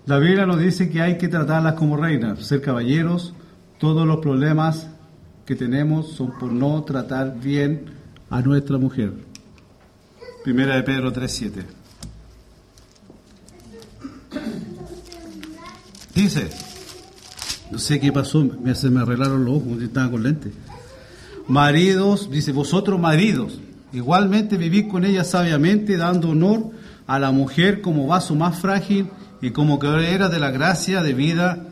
La 0.07 0.17
Biblia 0.17 0.47
nos 0.47 0.57
dice 0.57 0.89
que 0.89 1.03
hay 1.03 1.19
que 1.19 1.27
tratarlas 1.27 1.75
como 1.75 1.97
reinas, 1.97 2.39
ser 2.39 2.61
caballeros. 2.61 3.35
Todos 3.77 4.07
los 4.07 4.17
problemas 4.21 4.89
que 5.47 5.55
tenemos 5.55 6.11
son 6.11 6.37
por 6.37 6.51
no 6.51 6.83
tratar 6.83 7.39
bien 7.39 7.85
a 8.29 8.41
nuestra 8.41 8.77
mujer. 8.77 9.13
Primera 10.43 10.75
de 10.75 10.83
Pedro 10.83 11.13
3.7. 11.13 11.63
Dice, 16.13 16.49
no 17.71 17.79
sé 17.79 17.97
qué 18.01 18.11
pasó, 18.11 18.43
me, 18.43 18.75
se 18.75 18.89
me 18.89 18.99
arreglaron 18.99 19.45
los 19.45 19.55
ojos, 19.55 19.81
estaba 19.81 20.11
con 20.11 20.23
lentes. 20.23 20.51
Maridos, 21.47 22.29
dice, 22.29 22.51
vosotros 22.51 22.99
maridos, 22.99 23.57
igualmente 23.93 24.57
vivid 24.57 24.89
con 24.89 25.05
ella 25.05 25.23
sabiamente, 25.23 25.95
dando 25.95 26.31
honor 26.31 26.71
a 27.07 27.19
la 27.19 27.31
mujer 27.31 27.79
como 27.79 28.05
vaso 28.05 28.35
más 28.35 28.59
frágil 28.59 29.07
y 29.41 29.51
como 29.51 29.79
que 29.79 29.87
era 30.13 30.27
de 30.27 30.39
la 30.39 30.51
gracia 30.51 31.01
de 31.01 31.13
vida 31.13 31.67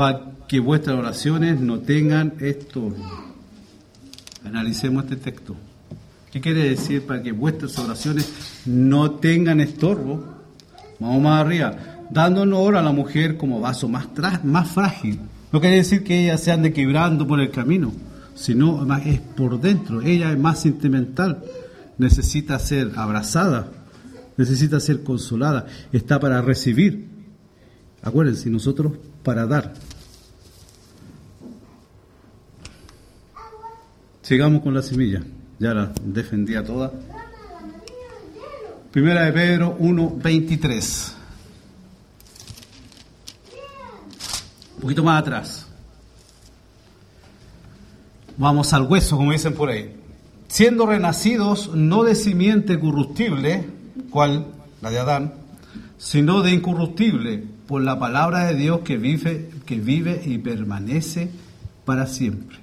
para 0.00 0.30
que 0.48 0.60
vuestras 0.60 0.96
oraciones 0.96 1.60
no 1.60 1.80
tengan 1.80 2.32
esto. 2.40 2.90
Analicemos 4.46 5.04
este 5.04 5.16
texto. 5.16 5.54
¿Qué 6.32 6.40
quiere 6.40 6.70
decir 6.70 7.04
para 7.04 7.22
que 7.22 7.32
vuestras 7.32 7.78
oraciones 7.78 8.62
no 8.64 9.10
tengan 9.10 9.60
estorbo? 9.60 10.24
Vamos 11.00 11.22
más 11.22 11.44
arriba. 11.44 11.76
Dando 12.08 12.40
honor 12.40 12.76
a 12.76 12.82
la 12.82 12.92
mujer 12.92 13.36
como 13.36 13.60
vaso 13.60 13.90
más, 13.90 14.08
más 14.42 14.70
frágil. 14.70 15.20
No 15.52 15.60
quiere 15.60 15.76
decir 15.76 16.02
que 16.02 16.24
ella 16.24 16.38
se 16.38 16.50
ande 16.50 16.72
quebrando 16.72 17.26
por 17.26 17.38
el 17.38 17.50
camino, 17.50 17.92
sino 18.34 18.78
más 18.86 19.04
es 19.04 19.20
por 19.20 19.60
dentro. 19.60 20.00
Ella 20.00 20.32
es 20.32 20.38
más 20.38 20.62
sentimental. 20.62 21.44
Necesita 21.98 22.58
ser 22.58 22.92
abrazada 22.96 23.68
necesita 24.38 24.80
ser 24.80 25.02
consolada, 25.02 25.66
está 25.92 26.18
para 26.18 26.40
recibir. 26.40 27.10
Acuérdense, 28.00 28.48
nosotros 28.48 28.94
para 29.22 29.46
dar. 29.46 29.74
Sigamos 34.30 34.62
con 34.62 34.72
la 34.72 34.80
semilla, 34.80 35.24
ya 35.58 35.74
la 35.74 35.92
defendía 36.04 36.64
toda. 36.64 36.92
Primera 38.92 39.24
de 39.24 39.32
Pedro 39.32 39.76
1.23. 39.76 41.12
Un 44.76 44.80
poquito 44.82 45.02
más 45.02 45.20
atrás. 45.20 45.66
Vamos 48.36 48.72
al 48.72 48.82
hueso, 48.82 49.16
como 49.16 49.32
dicen 49.32 49.52
por 49.52 49.68
ahí. 49.68 49.96
Siendo 50.46 50.86
renacidos 50.86 51.74
no 51.74 52.04
de 52.04 52.14
simiente 52.14 52.78
corruptible, 52.78 53.66
¿Cuál? 54.10 54.46
La 54.80 54.90
de 54.90 55.00
Adán, 55.00 55.34
sino 55.98 56.42
de 56.42 56.52
incorruptible, 56.52 57.42
por 57.66 57.82
la 57.82 57.98
palabra 57.98 58.44
de 58.44 58.54
Dios 58.54 58.82
que 58.82 58.96
vive, 58.96 59.50
que 59.66 59.80
vive 59.80 60.22
y 60.24 60.38
permanece 60.38 61.32
para 61.84 62.06
siempre. 62.06 62.59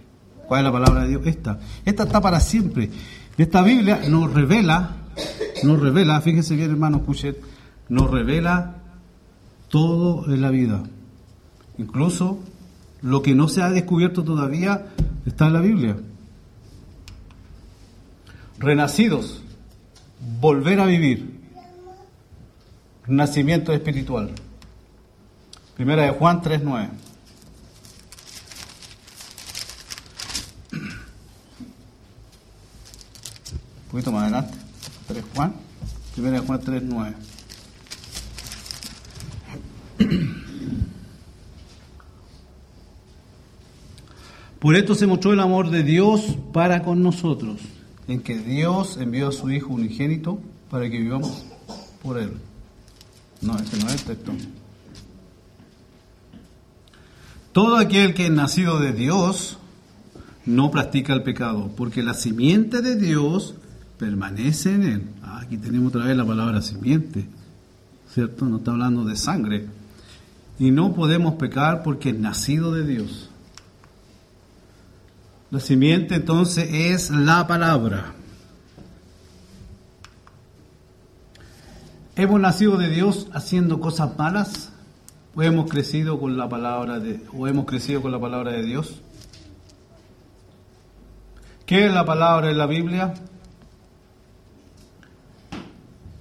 ¿Cuál 0.48 0.62
es 0.62 0.66
la 0.66 0.72
palabra 0.72 1.02
de 1.04 1.10
Dios? 1.10 1.22
Esta. 1.26 1.60
Esta 1.86 2.04
está 2.04 2.22
para 2.22 2.40
siempre. 2.40 2.90
Esta 3.38 3.62
Biblia 3.62 4.02
nos 4.08 4.34
revela, 4.34 4.96
nos 5.64 5.80
revela, 5.80 6.20
fíjense 6.22 6.56
bien 6.56 6.72
hermano 6.72 7.04
Cuchet, 7.04 7.38
nos 7.90 8.10
revela 8.10 8.78
todo 9.70 10.34
en 10.34 10.42
la 10.42 10.50
vida. 10.50 10.84
Incluso 11.78 12.40
lo 13.02 13.22
que 13.22 13.36
no 13.36 13.48
se 13.48 13.62
ha 13.62 13.70
descubierto 13.70 14.24
todavía 14.24 14.88
está 15.26 15.48
en 15.48 15.54
la 15.54 15.62
Biblia. 15.62 15.98
Renacidos 18.58 19.44
volver 20.40 20.80
a 20.80 20.86
vivir, 20.86 21.40
nacimiento 23.06 23.72
espiritual. 23.74 24.32
Primera 25.76 26.04
de 26.04 26.12
Juan 26.12 26.42
3.9. 26.42 26.90
Un 33.88 33.92
poquito 33.92 34.12
más 34.12 34.24
adelante. 34.24 34.58
3 35.08 35.24
Juan. 35.34 35.54
Primera 36.14 36.42
de 36.42 36.46
Juan 36.46 36.62
3.9. 36.62 37.14
Por 44.60 44.76
esto 44.76 44.96
se 44.96 45.08
mostró 45.08 45.32
el 45.34 45.40
amor 45.40 45.70
de 45.70 45.84
Dios 45.84 46.36
para 46.52 46.82
con 46.82 47.02
nosotros, 47.04 47.62
en 48.08 48.22
que 48.22 48.38
Dios 48.38 48.98
envió 48.98 49.30
a 49.30 49.32
su 49.32 49.50
Hijo 49.52 49.74
unigénito 49.74 50.40
para 50.70 50.90
que 50.90 51.00
vivamos 51.00 51.46
por 52.02 52.18
Él. 52.18 52.34
No, 53.42 53.56
ese 53.56 53.78
no 53.78 53.88
es 53.88 53.94
el 53.94 54.02
texto. 54.02 54.32
Todo 57.52 57.78
aquel 57.78 58.14
que 58.14 58.26
es 58.26 58.32
nacido 58.32 58.80
de 58.80 58.94
Dios 58.94 59.58
no 60.46 60.72
practica 60.72 61.14
el 61.14 61.24
pecado, 61.24 61.70
porque 61.78 62.02
la 62.02 62.14
simiente 62.16 62.82
de 62.82 62.96
Dios 62.96 63.56
permanece 63.98 64.74
en 64.74 64.84
él. 64.84 65.04
Ah, 65.24 65.42
aquí 65.44 65.58
tenemos 65.58 65.90
otra 65.90 66.06
vez 66.06 66.16
la 66.16 66.26
palabra 66.26 66.62
simiente, 66.62 67.26
¿cierto? 68.14 68.46
No 68.46 68.58
está 68.58 68.72
hablando 68.72 69.04
de 69.04 69.16
sangre. 69.16 69.68
Y 70.60 70.72
no 70.72 70.94
podemos 70.94 71.36
pecar 71.36 71.84
porque 71.84 72.10
es 72.10 72.20
nacido 72.20 72.72
de 72.72 72.86
Dios. 72.86 73.30
La 75.50 75.60
simiente 75.60 76.16
entonces 76.16 76.68
es 76.72 77.10
la 77.10 77.48
palabra. 77.48 78.14
¿Hemos 82.16 82.40
nacido 82.42 82.78
de 82.78 82.90
Dios 82.90 83.28
haciendo 83.32 83.80
cosas 83.80 84.18
malas? 84.18 84.72
¿O 85.36 85.44
hemos 85.44 85.70
crecido 85.70 86.20
con 86.20 86.36
la 86.36 86.50
palabra 86.50 87.00
de, 87.00 87.22
o 87.32 87.48
hemos 87.48 87.66
crecido 87.66 88.02
con 88.02 88.12
la 88.12 88.20
palabra 88.20 88.54
de 88.54 88.64
Dios? 88.64 89.02
¿Qué 91.68 91.86
es 91.86 91.94
la 91.94 92.06
palabra 92.06 92.50
en 92.50 92.58
la 92.58 92.66
Biblia? 92.66 93.14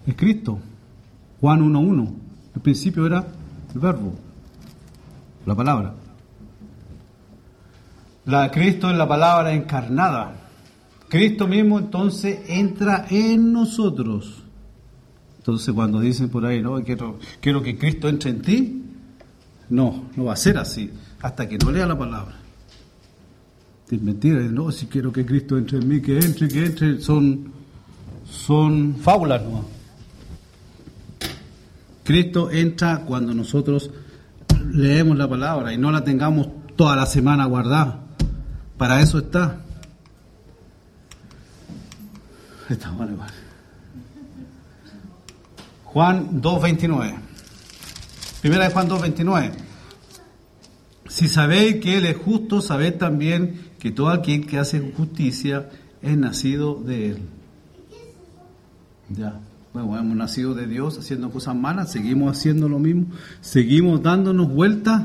Es 0.07 0.15
Cristo. 0.27 0.59
Juan 1.41 1.73
1.1. 1.73 2.15
El 2.57 2.61
principio 2.61 3.07
era 3.07 3.25
el 3.73 3.81
verbo, 3.81 4.13
la 5.45 5.55
palabra. 5.55 5.95
La 8.25 8.51
Cristo 8.51 8.91
es 8.91 8.97
la 8.97 9.07
palabra 9.07 9.55
encarnada. 9.55 10.35
Cristo 11.09 11.47
mismo 11.47 11.79
entonces 11.79 12.41
entra 12.49 13.07
en 13.09 13.53
nosotros. 13.53 14.43
Entonces 15.39 15.73
cuando 15.73 16.01
dicen 16.01 16.29
por 16.29 16.45
ahí, 16.45 16.61
no, 16.61 16.83
quiero, 16.83 17.21
que 17.63 17.79
Cristo 17.79 18.09
entre 18.09 18.31
en 18.31 18.43
ti, 18.43 18.83
no, 19.69 20.07
no 20.17 20.25
va 20.25 20.33
a 20.33 20.37
ser 20.37 20.59
así, 20.59 20.91
hasta 21.23 21.49
que 21.49 21.57
no 21.57 21.71
lea 21.71 21.87
la 21.87 21.97
palabra. 21.97 22.35
Es 23.89 24.03
mentira, 24.03 24.41
no, 24.41 24.73
si 24.73 24.87
quiero 24.87 25.13
que 25.13 25.25
Cristo 25.25 25.57
entre 25.57 25.79
en 25.79 25.87
mí, 25.87 26.01
que 26.03 26.19
entre, 26.19 26.49
que 26.49 26.67
entre, 26.67 27.01
son, 27.01 27.45
son 28.29 28.97
fábulas 28.97 29.45
no. 29.45 29.76
Cristo 32.07 32.53
entra 32.53 33.01
cuando 33.01 33.35
nosotros 33.35 33.91
leemos 34.71 35.19
la 35.19 35.29
palabra 35.29 35.73
y 35.73 35.77
no 35.77 35.91
la 35.91 36.05
tengamos 36.05 36.49
toda 36.77 36.95
la 36.95 37.05
semana 37.05 37.47
guardada. 37.47 37.99
Para 38.79 39.01
eso 39.01 39.19
está. 39.19 39.61
Está 42.71 42.91
bueno 42.93 43.15
igual. 43.15 43.31
Juan 45.83 46.41
2.29. 46.41 47.15
Primera 48.41 48.65
de 48.69 48.71
Juan 48.71 48.89
2.29. 48.89 49.51
Si 51.09 51.29
sabéis 51.29 51.81
que 51.81 51.97
Él 51.97 52.07
es 52.07 52.17
justo, 52.17 52.63
sabéis 52.63 52.99
también 52.99 53.73
que 53.81 53.91
todo 53.91 54.11
aquel 54.11 54.47
que 54.47 54.59
hace 54.59 54.93
justicia 54.97 55.71
es 56.03 56.17
nacido 56.17 56.77
de 56.77 57.11
Él. 57.11 57.19
Ya. 59.09 59.41
Bueno, 59.85 59.99
hemos 59.99 60.17
nacido 60.17 60.55
de 60.55 60.67
Dios 60.67 60.97
haciendo 60.97 61.29
cosas 61.31 61.55
malas, 61.55 61.93
seguimos 61.93 62.35
haciendo 62.35 62.67
lo 62.67 62.79
mismo, 62.79 63.09
seguimos 63.43 64.03
dándonos 64.03 64.49
vueltas, 64.49 65.03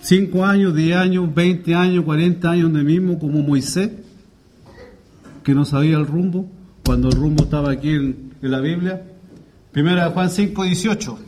5 0.00 0.44
años, 0.44 0.74
10 0.74 0.96
años, 0.96 1.32
20 1.32 1.74
años, 1.76 2.04
40 2.04 2.50
años 2.50 2.72
de 2.72 2.82
mismo, 2.82 3.20
como 3.20 3.42
Moisés, 3.42 3.92
que 5.44 5.54
no 5.54 5.64
sabía 5.64 5.98
el 5.98 6.06
rumbo, 6.08 6.50
cuando 6.84 7.10
el 7.10 7.14
rumbo 7.14 7.44
estaba 7.44 7.70
aquí 7.70 7.90
en, 7.90 8.34
la 8.40 8.58
Biblia. 8.58 9.04
Primera 9.70 10.06
de 10.06 10.10
Juan 10.14 10.30
5, 10.30 10.64
18. 10.64 11.18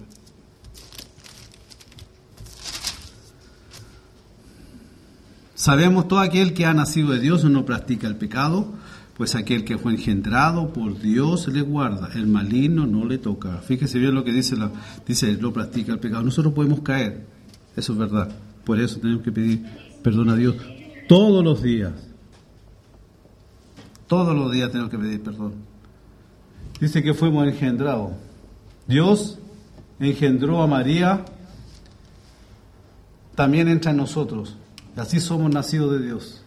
Sabemos 5.55 6.09
todo 6.09 6.19
aquel 6.19 6.55
que 6.55 6.67
ha 6.67 6.75
nacido 6.75 7.13
de 7.13 7.21
Dios 7.21 7.45
no 7.45 7.65
practica 7.65 8.09
el 8.09 8.17
pecado, 8.17 8.73
pues 9.17 9.35
aquel 9.35 9.65
que 9.65 9.79
fue 9.79 9.93
engendrado 9.93 10.73
por 10.73 10.99
Dios 11.01 11.49
le 11.49 11.61
guarda, 11.61 12.11
el 12.15 12.27
maligno 12.27 12.87
no 12.87 13.05
le 13.05 13.19
toca. 13.19 13.59
Fíjese 13.59 13.99
bien 13.99 14.15
lo 14.15 14.25
que 14.25 14.33
dice, 14.33 14.57
la, 14.57 14.71
dice, 15.07 15.37
no 15.37 15.53
practica 15.53 15.93
el 15.93 15.99
pecado. 15.99 16.23
Nosotros 16.23 16.55
podemos 16.55 16.81
caer, 16.81 17.27
eso 17.77 17.93
es 17.93 17.99
verdad. 17.99 18.31
Por 18.65 18.81
eso 18.81 19.01
tenemos 19.01 19.23
que 19.23 19.33
pedir 19.33 19.65
perdón 20.03 20.31
a 20.31 20.37
Dios 20.37 20.57
todos 21.09 21.45
los 21.45 21.63
días. 21.63 21.93
Todos 24.07 24.35
los 24.35 24.53
días 24.53 24.71
tenemos 24.71 24.91
que 24.91 24.99
pedir 24.99 25.23
perdón. 25.23 25.55
Dice 26.81 27.03
que 27.03 27.15
fuimos 27.15 27.47
engendrados. 27.47 28.13
Dios 28.87 29.39
engendró 30.01 30.63
a 30.63 30.67
María, 30.67 31.25
también 33.35 33.69
entra 33.69 33.93
en 33.93 33.99
nosotros. 33.99 34.57
Así 34.97 35.21
somos 35.21 35.51
nacidos 35.53 35.93
de 35.93 36.07
Dios. 36.07 36.42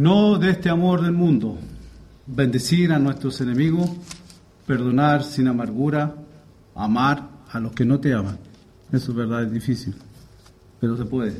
No 0.00 0.38
de 0.38 0.48
este 0.48 0.70
amor 0.70 1.02
del 1.02 1.12
mundo, 1.12 1.58
bendecir 2.26 2.90
a 2.90 2.98
nuestros 2.98 3.38
enemigos, 3.42 3.90
perdonar 4.66 5.22
sin 5.22 5.46
amargura, 5.46 6.14
amar 6.74 7.28
a 7.52 7.60
los 7.60 7.72
que 7.72 7.84
no 7.84 8.00
te 8.00 8.14
aman. 8.14 8.38
Eso 8.90 9.10
es 9.10 9.14
verdad, 9.18 9.44
es 9.44 9.52
difícil, 9.52 9.94
pero 10.80 10.96
se 10.96 11.04
puede. 11.04 11.36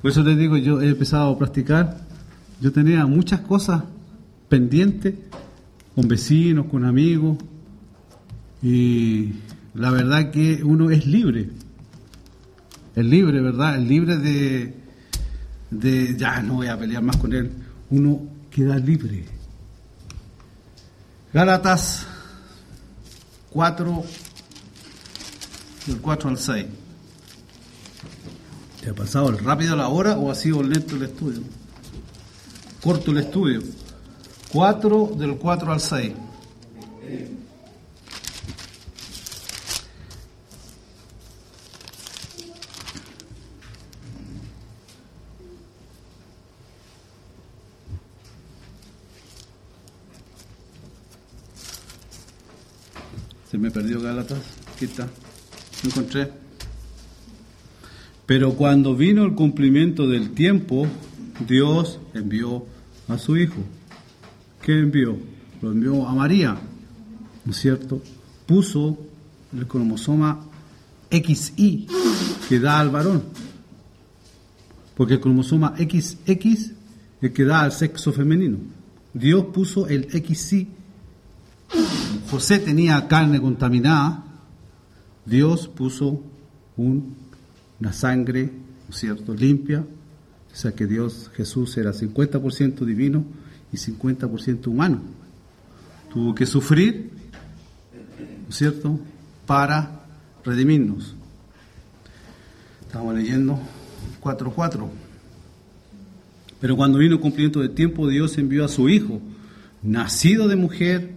Por 0.00 0.10
eso 0.10 0.24
te 0.24 0.34
digo, 0.36 0.56
yo 0.56 0.80
he 0.80 0.88
empezado 0.88 1.34
a 1.34 1.38
practicar, 1.38 1.98
yo 2.62 2.72
tenía 2.72 3.04
muchas 3.04 3.40
cosas 3.40 3.82
pendientes 4.48 5.16
con 5.94 6.08
vecinos, 6.08 6.64
con 6.64 6.86
amigos, 6.86 7.36
y 8.62 9.34
la 9.74 9.90
verdad 9.90 10.30
que 10.30 10.64
uno 10.64 10.90
es 10.90 11.06
libre. 11.06 11.50
Es 12.94 13.04
libre, 13.04 13.42
¿verdad? 13.42 13.76
Es 13.76 13.86
libre 13.86 14.16
de, 14.16 14.85
de, 15.70 16.16
ya 16.16 16.42
no 16.42 16.54
voy 16.54 16.68
a 16.68 16.78
pelear 16.78 17.02
más 17.02 17.16
con 17.16 17.32
él. 17.32 17.50
Uno 17.90 18.20
queda 18.50 18.76
libre. 18.76 19.24
Gálatas 21.32 22.06
4, 23.50 24.04
del 25.86 26.00
4 26.00 26.30
al 26.30 26.38
6. 26.38 26.66
¿Te 28.80 28.90
ha 28.90 28.94
pasado 28.94 29.30
el 29.30 29.38
rápido 29.38 29.76
la 29.76 29.88
hora 29.88 30.16
o 30.16 30.30
ha 30.30 30.34
sido 30.34 30.62
lento 30.62 30.96
el 30.96 31.02
estudio? 31.02 31.42
Corto 32.82 33.10
el 33.10 33.18
estudio. 33.18 33.62
4 34.52 35.12
del 35.18 35.36
4 35.36 35.72
al 35.72 35.80
6. 35.80 36.12
Se 53.56 53.62
me 53.62 53.70
perdió 53.70 54.02
Gálatas. 54.02 54.38
Aquí 54.74 54.84
está. 54.84 55.08
Lo 55.82 55.88
encontré. 55.88 56.30
Pero 58.26 58.52
cuando 58.52 58.94
vino 58.94 59.24
el 59.24 59.32
cumplimiento 59.32 60.06
del 60.06 60.32
tiempo, 60.32 60.86
Dios 61.48 61.98
envió 62.12 62.66
a 63.08 63.16
su 63.16 63.34
Hijo. 63.38 63.56
¿Qué 64.60 64.78
envió? 64.78 65.16
Lo 65.62 65.72
envió 65.72 66.06
a 66.06 66.14
María, 66.14 66.58
¿no 67.46 67.50
es 67.50 67.56
cierto? 67.56 68.02
Puso 68.44 68.98
el 69.56 69.66
cromosoma 69.66 70.38
XY 71.10 71.86
que 72.50 72.60
da 72.60 72.78
al 72.78 72.90
varón. 72.90 73.22
Porque 74.98 75.14
el 75.14 75.20
cromosoma 75.20 75.74
XX 75.78 76.16
es 76.26 77.32
que 77.32 77.44
da 77.46 77.62
al 77.62 77.72
sexo 77.72 78.12
femenino. 78.12 78.58
Dios 79.14 79.46
puso 79.46 79.88
el 79.88 80.10
XY 80.10 80.75
José 82.36 82.58
tenía 82.58 83.08
carne 83.08 83.40
contaminada, 83.40 84.22
Dios 85.24 85.68
puso 85.68 86.22
una 86.76 87.94
sangre, 87.94 88.52
cierto?, 88.90 89.32
limpia, 89.32 89.80
o 89.80 90.54
sea 90.54 90.72
que 90.72 90.86
Dios, 90.86 91.30
Jesús 91.34 91.74
era 91.78 91.94
50% 91.94 92.84
divino 92.84 93.24
y 93.72 93.78
50% 93.78 94.66
humano. 94.66 95.00
Tuvo 96.12 96.34
que 96.34 96.44
sufrir 96.44 97.10
¿no 98.42 98.50
es 98.50 98.54
cierto?, 98.54 99.00
para 99.46 100.02
redimirnos. 100.44 101.14
Estamos 102.82 103.14
leyendo 103.14 103.58
4.4. 104.20 104.86
Pero 106.60 106.76
cuando 106.76 106.98
vino 106.98 107.14
el 107.14 107.20
cumplimiento 107.20 107.60
del 107.60 107.70
tiempo, 107.70 108.06
Dios 108.06 108.36
envió 108.36 108.62
a 108.62 108.68
su 108.68 108.90
Hijo, 108.90 109.22
nacido 109.82 110.48
de 110.48 110.56
mujer, 110.56 111.15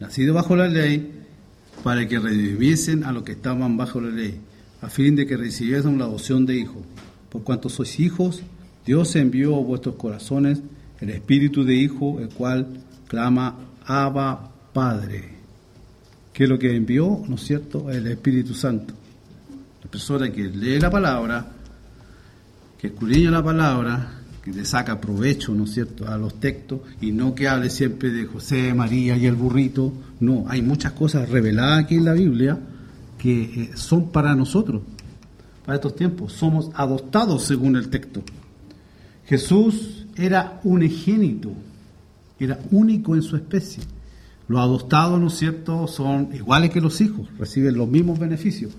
nacido 0.00 0.34
bajo 0.34 0.56
la 0.56 0.68
ley, 0.68 1.12
para 1.82 2.08
que 2.08 2.18
redimiesen 2.18 3.04
a 3.04 3.12
los 3.12 3.22
que 3.22 3.32
estaban 3.32 3.76
bajo 3.76 4.00
la 4.00 4.10
ley, 4.10 4.40
a 4.82 4.88
fin 4.88 5.14
de 5.16 5.26
que 5.26 5.36
recibiesen 5.36 5.98
la 5.98 6.04
adopción 6.04 6.46
de 6.46 6.56
hijos. 6.56 6.82
Por 7.30 7.42
cuanto 7.42 7.68
sois 7.68 8.00
hijos, 8.00 8.42
Dios 8.84 9.14
envió 9.16 9.56
a 9.56 9.60
vuestros 9.60 9.96
corazones 9.96 10.60
el 11.00 11.10
espíritu 11.10 11.64
de 11.64 11.74
hijo, 11.74 12.20
el 12.20 12.28
cual 12.28 12.66
clama 13.08 13.56
Abba 13.84 14.50
Padre. 14.72 15.36
Que 16.32 16.44
es 16.44 16.50
lo 16.50 16.58
que 16.58 16.74
envió, 16.74 17.22
¿no 17.28 17.36
es 17.36 17.42
cierto?, 17.42 17.90
el 17.90 18.06
Espíritu 18.06 18.54
Santo. 18.54 18.94
La 19.82 19.90
persona 19.90 20.30
que 20.30 20.42
lee 20.44 20.78
la 20.78 20.90
palabra, 20.90 21.46
que 22.78 22.88
escudriña 22.88 23.30
la 23.30 23.42
palabra, 23.42 24.15
que 24.46 24.52
le 24.52 24.64
saca 24.64 25.00
provecho, 25.00 25.52
¿no 25.52 25.64
es 25.64 25.72
cierto?, 25.72 26.06
a 26.06 26.16
los 26.16 26.38
textos 26.38 26.78
y 27.00 27.10
no 27.10 27.34
que 27.34 27.48
hable 27.48 27.68
siempre 27.68 28.10
de 28.10 28.26
José, 28.26 28.72
María 28.74 29.16
y 29.16 29.26
el 29.26 29.34
burrito. 29.34 29.92
No, 30.20 30.44
hay 30.46 30.62
muchas 30.62 30.92
cosas 30.92 31.28
reveladas 31.28 31.82
aquí 31.82 31.96
en 31.96 32.04
la 32.04 32.12
Biblia 32.12 32.56
que 33.18 33.42
eh, 33.42 33.70
son 33.74 34.12
para 34.12 34.36
nosotros, 34.36 34.82
para 35.64 35.74
estos 35.74 35.96
tiempos. 35.96 36.32
Somos 36.32 36.70
adoptados 36.74 37.42
según 37.42 37.74
el 37.74 37.88
texto. 37.88 38.22
Jesús 39.24 40.06
era 40.14 40.60
unigénito, 40.62 41.50
era 42.38 42.60
único 42.70 43.16
en 43.16 43.22
su 43.22 43.34
especie. 43.34 43.82
Los 44.46 44.60
adoptados, 44.60 45.18
¿no 45.18 45.26
es 45.26 45.34
cierto?, 45.34 45.88
son 45.88 46.30
iguales 46.32 46.70
que 46.70 46.80
los 46.80 47.00
hijos, 47.00 47.26
reciben 47.36 47.76
los 47.76 47.88
mismos 47.88 48.16
beneficios. 48.16 48.70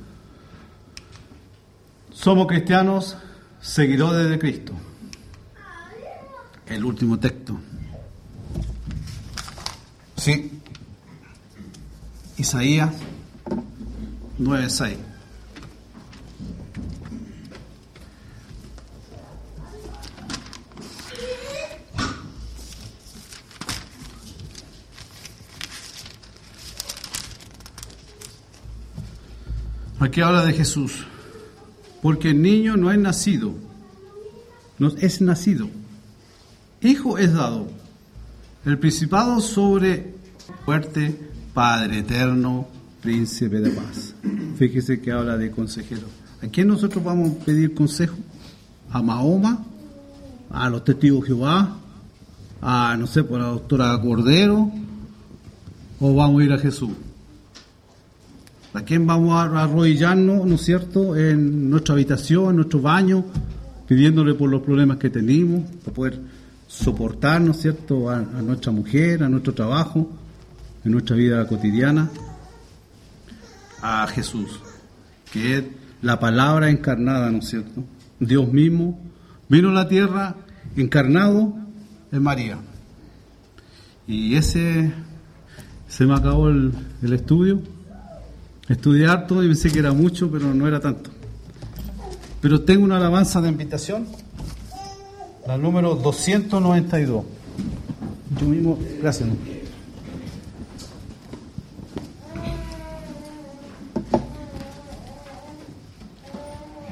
Somos 2.14 2.48
cristianos, 2.48 3.18
seguidores 3.60 4.30
de 4.30 4.40
Cristo. 4.40 4.72
El 6.70 6.84
último 6.84 7.18
texto. 7.18 7.58
Sí. 10.18 10.52
Isaías 12.38 12.94
9:6. 14.38 14.98
Aquí 30.00 30.22
habla 30.22 30.46
de 30.46 30.54
Jesús. 30.54 31.06
Porque 32.02 32.30
el 32.30 32.42
niño 32.42 32.78
no 32.78 32.92
es 32.92 33.00
nacido, 33.00 33.54
no 34.78 34.90
es 34.90 35.22
nacido. 35.22 35.68
Hijo 36.82 37.18
es 37.18 37.34
dado. 37.34 37.68
El 38.66 38.78
principado 38.78 39.40
sobre 39.42 40.14
fuerte, 40.66 41.18
Padre 41.54 42.00
eterno, 42.00 42.68
príncipe 43.02 43.60
de 43.60 43.72
paz. 43.72 44.14
Fíjese 44.58 45.02
que 45.02 45.12
habla 45.12 45.38
de 45.38 45.50
consejero. 45.50 46.08
¿A 46.44 46.48
quién 46.48 46.68
nosotros 46.68 47.04
vamos 47.04 47.32
a 47.32 47.46
pedir 47.46 47.74
consejo? 47.74 48.18
¿A 48.92 49.02
Mahoma? 49.02 49.64
¿A 50.52 50.70
los 50.70 50.84
testigos 50.84 51.22
de 51.22 51.28
Jehová? 51.28 51.78
¿A, 52.62 52.96
no 52.98 53.08
sé, 53.08 53.24
por 53.24 53.40
la 53.40 53.48
doctora 53.48 54.00
Cordero? 54.00 54.72
¿O 56.00 56.14
vamos 56.14 56.42
a 56.42 56.46
ir 56.46 56.54
a 56.54 56.60
Jesús? 56.60 56.92
¿A 58.74 58.82
quién 58.84 59.08
vamos 59.08 59.34
a 59.34 59.64
arrodillarnos, 59.64 60.46
no 60.46 60.56
es 60.56 60.62
cierto, 60.62 61.16
en 61.16 61.72
nuestra 61.72 61.96
habitación, 61.96 62.52
en 62.52 62.56
nuestro 62.58 62.80
baño, 62.82 63.26
pidiéndole 63.88 64.36
por 64.36 64.52
los 64.52 64.62
problemas 64.62 64.98
que 64.98 65.10
tenemos, 65.10 65.64
para 65.84 65.96
poder 65.96 66.20
soportar, 66.68 67.42
¿no 67.42 67.52
es 67.52 67.62
cierto?, 67.62 68.10
a, 68.10 68.20
nuestra 68.20 68.72
mujer, 68.72 69.24
a 69.24 69.30
nuestro 69.30 69.54
trabajo, 69.54 70.10
en 70.84 70.92
nuestra 70.92 71.16
vida 71.16 71.48
cotidiana, 71.48 72.10
a 73.82 74.06
Jesús, 74.08 74.60
que 75.32 75.58
es 75.58 75.64
la 76.02 76.20
palabra 76.20 76.70
encarnada, 76.70 77.32
¿no 77.32 77.40
es 77.40 77.50
cierto? 77.50 77.84
Dios 78.20 78.52
mismo 78.52 79.00
vino 79.50 79.70
a 79.70 79.74
la 79.74 79.88
tierra 79.88 80.36
encarnado 80.76 81.56
en 82.12 82.24
María. 82.24 82.58
Y 84.08 84.36
ese 84.36 84.92
se 85.88 86.06
me 86.06 86.16
acabó 86.16 86.50
el, 86.50 86.74
el 87.02 87.14
estudio. 87.14 87.62
Estudié 88.68 89.08
harto 89.08 89.44
y 89.44 89.48
pensé 89.48 89.72
que 89.72 89.80
era 89.80 89.94
mucho, 89.94 90.30
pero 90.30 90.54
no 90.54 90.68
era 90.68 90.80
tanto. 90.80 91.12
Pero 92.42 92.62
tengo 92.62 92.84
una 92.84 92.98
alabanza 92.98 93.42
de 93.42 93.50
invitación, 93.50 94.08
la 95.48 95.58
número 95.58 95.96
292. 95.96 97.24
Yo 98.40 98.46
mismo, 98.48 98.78
gracias. 99.02 99.30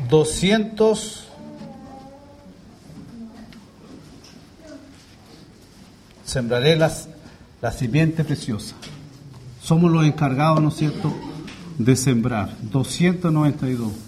Doscientos 0.10 1.28
sembraré 6.24 6.78
las, 6.78 7.10
la 7.62 7.74
simiente 7.74 8.24
preciosa. 8.24 8.76
Somos 9.62 9.92
los 9.92 10.06
encargados, 10.06 10.62
¿no 10.62 10.70
es 10.70 10.76
cierto?, 10.76 11.14
de 11.78 11.96
sembrar. 11.98 12.56
292. 12.62 14.05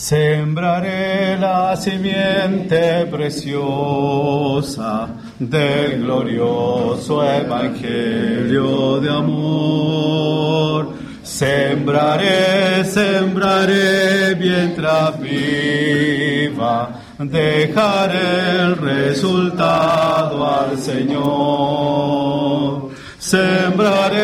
Sembraré 0.00 1.36
la 1.36 1.76
simiente 1.76 3.04
preciosa 3.04 5.10
del 5.38 6.00
glorioso 6.00 7.22
evangelio 7.22 8.98
de 8.98 9.10
amor. 9.10 10.94
Sembraré, 11.22 12.82
sembraré 12.86 14.34
mientras 14.36 15.20
viva, 15.20 16.98
dejaré 17.18 18.62
el 18.62 18.76
resultado 18.78 20.48
al 20.48 20.78
Señor. 20.78 22.88
Sembraré, 23.18 24.18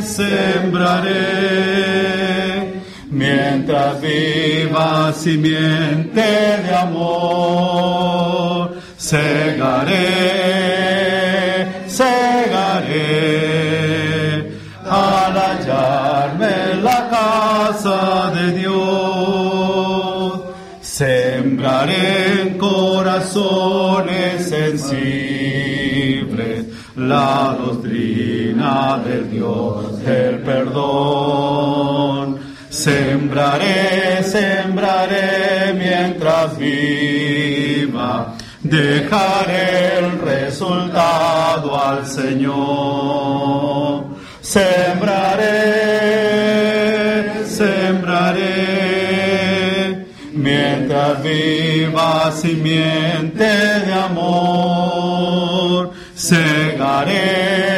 sembraré, 0.00 1.89
viva 4.00 5.12
simiente 5.12 6.20
de 6.20 6.74
amor. 6.74 8.70
Segaré, 8.96 9.96
segaré, 11.88 13.00
al 14.84 15.36
hallarme 15.36 16.54
la 16.82 17.08
casa 17.08 18.30
de 18.34 18.52
Dios. 18.58 20.40
Sembraré 20.80 22.42
en 22.42 22.58
corazones 22.58 24.48
sensibles 24.50 25.80
la 26.96 27.56
doctrina 27.58 29.00
del 29.04 29.30
Dios 29.30 30.02
del 30.04 30.40
perdón. 30.40 31.89
Sembraré, 32.80 34.22
sembraré 34.22 35.74
mientras 35.74 36.56
viva, 36.56 38.34
dejaré 38.62 39.98
el 39.98 40.18
resultado 40.18 41.78
al 41.78 42.06
Señor. 42.06 44.06
Sembraré, 44.40 45.44
sembraré, 47.44 48.46
mientras 50.32 51.22
viva 51.22 52.32
simiente 52.32 53.44
de 53.44 53.92
amor 53.92 54.80
segaré, 56.20 57.69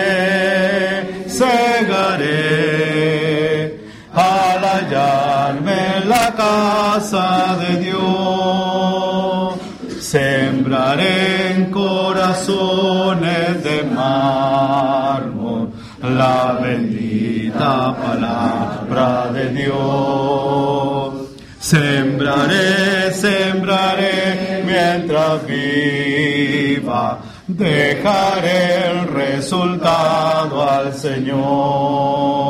casa 6.92 7.56
de 7.58 7.76
Dios, 7.84 9.54
sembraré 10.00 11.52
en 11.52 11.70
corazones 11.70 13.64
de 13.64 13.82
mármol 13.84 15.70
la 16.02 16.58
bendita 16.62 17.96
palabra 17.96 19.30
de 19.32 19.48
Dios. 19.60 21.14
Sembraré, 21.58 23.12
sembraré 23.12 24.62
mientras 24.66 25.46
viva 25.46 27.18
dejaré 27.46 28.90
el 28.90 29.06
resultado 29.08 30.68
al 30.68 30.92
Señor. 30.94 32.42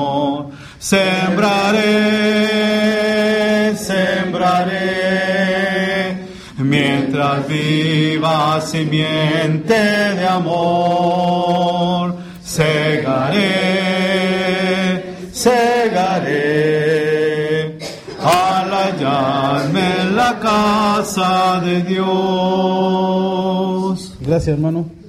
Sembraré, 0.79 2.92
sembraré, 4.33 6.17
mientras 6.59 7.47
viva 7.47 8.61
simiente 8.61 9.75
de 9.75 10.27
amor. 10.27 12.15
Segaré, 12.43 13.43
segaré, 15.33 16.49
al 18.21 18.73
hallarme 18.73 20.01
en 20.01 20.17
la 20.17 20.39
casa 20.41 21.61
de 21.65 21.83
Dios. 21.83 22.03
Gracias, 24.21 24.49
hermano. 24.49 25.02